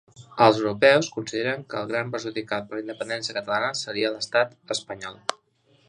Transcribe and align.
Els 0.43 0.59
europeus 0.61 1.09
consideren 1.17 1.67
que 1.73 1.77
el 1.83 1.91
gran 1.91 2.09
perjudicat 2.15 2.65
per 2.71 2.79
la 2.79 2.83
independència 2.87 3.37
catalana 3.39 3.71
seria 3.85 4.13
l'estat 4.17 4.61
espanyol. 4.79 5.23